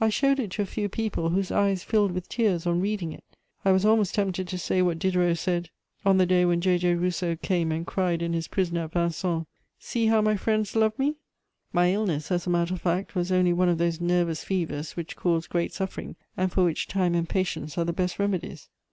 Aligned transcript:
I 0.00 0.08
showed 0.08 0.40
it 0.40 0.50
to 0.50 0.62
a 0.62 0.66
few 0.66 0.88
people, 0.88 1.28
whose 1.28 1.52
eyes 1.52 1.84
filled 1.84 2.10
with 2.10 2.28
tears 2.28 2.66
on 2.66 2.80
reading 2.80 3.12
it. 3.12 3.22
I 3.64 3.70
was 3.70 3.84
almost 3.86 4.12
tempted 4.16 4.48
to 4.48 4.58
say 4.58 4.82
what 4.82 4.98
Diderot 4.98 5.38
said 5.38 5.70
on 6.04 6.18
the 6.18 6.26
day 6.26 6.44
when 6.44 6.60
J. 6.60 6.78
J. 6.78 6.94
Rousseau 6.96 7.36
came 7.36 7.70
and 7.70 7.86
cried 7.86 8.20
in 8.20 8.32
his 8.32 8.48
prison 8.48 8.76
at 8.78 8.90
Vincennes: 8.90 9.46
"'See 9.78 10.06
how 10.06 10.20
my 10.20 10.34
friends 10.36 10.74
love 10.74 10.98
me.' 10.98 11.14
"My 11.72 11.92
illness, 11.92 12.32
as 12.32 12.44
a 12.44 12.50
matter 12.50 12.74
of 12.74 12.80
fact, 12.82 13.14
was 13.14 13.30
only 13.30 13.52
one 13.52 13.68
of 13.68 13.78
those 13.78 14.00
nervous 14.00 14.42
fevers 14.42 14.96
which 14.96 15.14
cause 15.14 15.46
great 15.46 15.72
suffering, 15.72 16.16
and 16.36 16.50
for 16.50 16.64
which 16.64 16.88
time 16.88 17.14
and 17.14 17.28
patience 17.28 17.78
are 17.78 17.84
the 17.84 17.92
best 17.92 18.18
remedies. 18.18 18.68